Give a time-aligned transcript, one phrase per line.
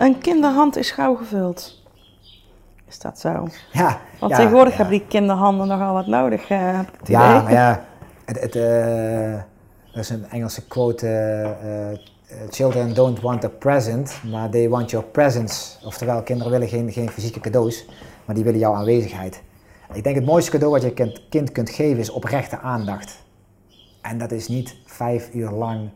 [0.00, 1.82] Een kinderhand is gauw gevuld.
[2.88, 3.48] Is dat zo?
[3.72, 4.78] Ja, Want ja, tegenwoordig ja.
[4.78, 6.48] hebben die kinderhanden nogal wat nodig.
[6.48, 7.42] het Ja, idee.
[7.42, 7.84] maar ja,
[8.24, 9.46] het, het, eh, er
[9.92, 11.98] is een Engelse quote, eh,
[12.50, 15.86] children don't want a present, maar they want your presence.
[15.86, 17.84] Oftewel, kinderen willen geen, geen fysieke cadeaus,
[18.24, 19.42] maar die willen jouw aanwezigheid.
[19.92, 23.22] Ik denk het mooiste cadeau wat je kind, kind kunt geven is oprechte aandacht.
[24.00, 25.90] En dat is niet vijf uur lang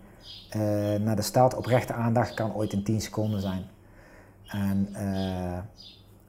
[1.00, 1.56] naar de stad.
[1.56, 3.72] Oprechte aandacht kan ooit in tien seconden zijn.
[4.46, 5.56] En eh,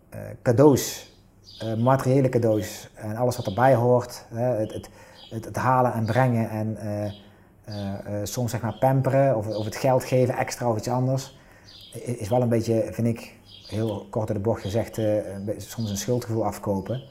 [0.10, 1.14] eh, cadeaus,
[1.60, 4.90] eh, materiële cadeaus en alles wat erbij hoort, het, het,
[5.30, 6.78] het, het halen en brengen en
[8.24, 11.38] soms zeg maar pamperen of, of het geld geven extra of iets anders,
[11.94, 13.34] is wel een beetje, vind ik,
[13.68, 15.02] heel kort door de bocht gezegd,
[15.58, 17.02] soms een schuldgevoel afkopen.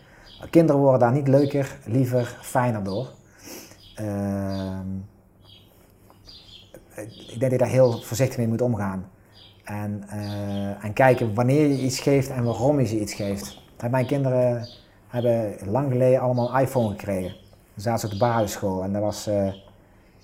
[0.51, 3.13] Kinderen worden daar niet leuker, liever, fijner door.
[3.95, 4.97] Ehm,
[6.97, 9.11] ik denk dat je daar heel voorzichtig mee moet omgaan.
[9.65, 13.63] En, eh, en kijken wanneer je iets geeft en waarom je ze iets geeft.
[13.91, 14.69] Mijn kinderen
[15.09, 17.31] hebben lang geleden allemaal een iPhone gekregen.
[17.75, 19.53] Dan zaten ze op de basisschool en dat was eh,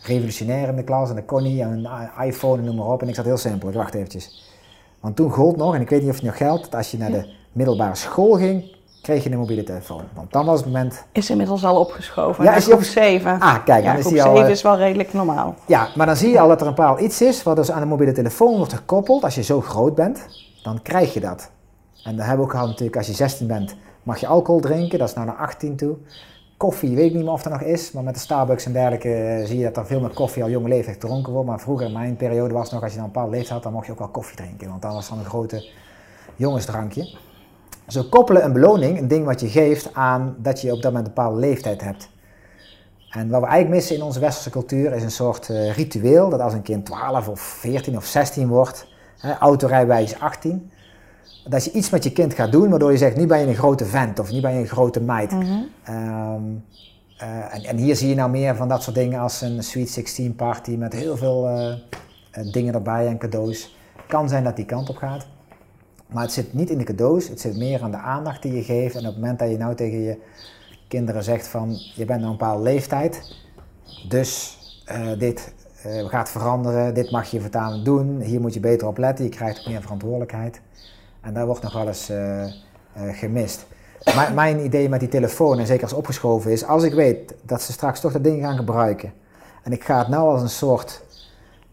[0.02, 1.60] revolutionair in de klas en dat kon niet.
[1.60, 3.02] En een iPhone en noem maar op.
[3.02, 4.52] En ik zat heel simpel, ik wacht eventjes.
[5.00, 6.98] Want toen gold nog, en ik weet niet of het nog geldt, dat als je
[6.98, 10.02] naar de middelbare school ging, kreeg je een mobiele telefoon.
[10.14, 12.44] Want dan was het moment Is inmiddels al opgeschoven.
[12.44, 13.40] Ja, is groep 7.
[13.40, 15.54] Ah, kijk, ja, dan is groep die al, 7 eh, is wel redelijk normaal.
[15.66, 17.80] Ja, maar dan zie je al dat er een bepaald iets is wat dus aan
[17.80, 19.24] de mobiele telefoon wordt gekoppeld.
[19.24, 20.26] Als je zo groot bent,
[20.62, 21.50] dan krijg je dat.
[22.04, 24.98] En dat hebben we ook gehad natuurlijk, als je 16 bent, mag je alcohol drinken.
[24.98, 25.96] Dat is nou naar 18 toe.
[26.56, 29.14] Koffie, weet ik niet meer of er nog is, maar met de Starbucks en dergelijke
[29.14, 31.48] eh, zie je dat er veel meer koffie al jonge leeftijd gedronken wordt.
[31.48, 33.72] Maar vroeger in mijn periode was nog, als je dan een bepaalde leeftijd had, dan
[33.72, 34.68] mocht je ook wel koffie drinken.
[34.68, 35.70] Want dan was dan een grote
[36.36, 37.18] jongensdrankje.
[37.90, 41.06] Zo koppelen een beloning, een ding wat je geeft, aan dat je op dat moment
[41.08, 42.08] een bepaalde leeftijd hebt.
[43.10, 46.40] En wat we eigenlijk missen in onze westerse cultuur is een soort eh, ritueel dat
[46.40, 48.86] als een kind 12 of 14 of 16 wordt,
[49.18, 50.70] hè, autorijbewijs 18,
[51.44, 53.54] dat je iets met je kind gaat doen waardoor je zegt nu ben je een
[53.54, 55.30] grote vent of nu ben je een grote meid.
[55.30, 55.44] Mhm.
[55.82, 56.42] Ehm,
[57.18, 59.90] eh, en, en hier zie je nou meer van dat soort dingen als een Sweet
[59.90, 63.76] 16 party met heel veel eh, dingen erbij en cadeaus.
[64.06, 65.26] Kan zijn dat die kant op gaat.
[66.12, 68.62] Maar het zit niet in de cadeaus, het zit meer aan de aandacht die je
[68.62, 68.94] geeft.
[68.94, 70.18] En op het moment dat je nou tegen je
[70.88, 73.36] kinderen zegt van je bent nou een bepaalde leeftijd,
[74.08, 78.86] dus eh, dit eh, gaat veranderen, dit mag je voortaan doen, hier moet je beter
[78.86, 80.60] op letten, je krijgt meer verantwoordelijkheid.
[81.20, 82.44] En daar wordt nog eens eh,
[82.92, 83.66] gemist.
[84.34, 87.72] Mijn, idee met die telefoon, en zeker als opgeschoven is, als ik weet dat ze
[87.72, 89.12] straks toch dat ding gaan gebruiken
[89.62, 91.02] en ik ga het nou als een soort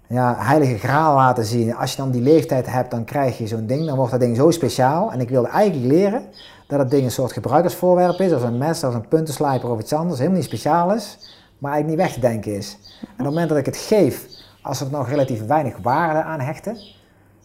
[0.08, 1.76] ja, heilige graal laten zien.
[1.76, 3.86] Als je dan die leeftijd hebt, dan krijg je zo'n ding.
[3.86, 5.12] Dan wordt dat ding zo speciaal.
[5.12, 6.22] En ik wilde eigenlijk leren
[6.68, 8.34] dat het ding een soort gebruikersvoorwerp is.
[8.34, 10.18] Of een mes, of een puntenslijper of iets anders.
[10.18, 11.18] Helemaal niet speciaal is.
[11.58, 12.78] Maar eigenlijk niet weg te denken is.
[13.02, 14.28] En op het moment dat ik het geef,
[14.62, 16.78] als er nog relatief weinig waarde aan hechten.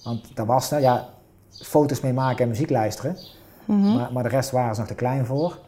[0.03, 1.09] Want dat was nou ja,
[1.51, 3.17] foto's mee maken en muziek luisteren.
[3.65, 3.97] Mhm.
[3.97, 5.59] Maar, maar de rest waren ze nog te klein voor.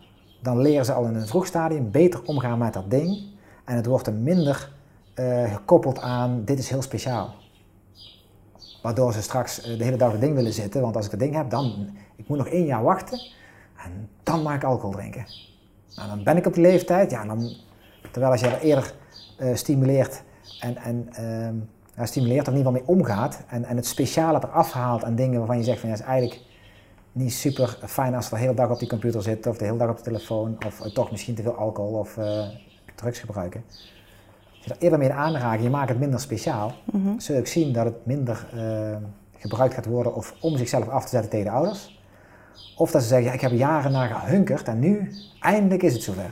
[0.42, 3.22] Dan leren ze al in een vroeg stadium beter omgaan met dat ding.
[3.64, 4.72] En het wordt er minder
[5.14, 7.34] eh, gekoppeld aan dit is heel speciaal.
[8.82, 10.80] Waardoor ze straks eh, de hele dag het ding willen zitten.
[10.80, 13.20] Want als ik het ding heb, dan ik moet nog één jaar wachten.
[13.84, 15.26] En dan mag ik alcohol drinken.
[15.96, 17.10] Nou, dan ben ik op die leeftijd.
[17.10, 17.52] Ja, dan,
[18.10, 18.94] terwijl als je er eerder
[19.38, 20.22] eh, stimuleert
[20.60, 21.08] en, en
[21.96, 23.42] ja, stimuleert, er in ieder mee omgaat.
[23.48, 26.40] En, en het speciale eraf haalt aan dingen waarvan je zegt van ja, is eigenlijk
[27.12, 29.78] niet super fijn als je de hele dag op die computer zit of de hele
[29.78, 32.18] dag op de telefoon of toch misschien te veel alcohol of
[32.94, 33.64] drugs gebruiken.
[34.64, 37.18] Als je er eerder mee in aanraakt, je maakt het minder speciaal, Mhm.
[37.18, 38.96] zul je ook zien dat het minder eh,
[39.38, 42.02] gebruikt gaat worden of om zichzelf af te zetten tegen de ouders.
[42.76, 45.10] Of dat ze zeggen, ja, ik heb jaren naar gehunkerd en nu,
[45.40, 46.30] eindelijk is het zover.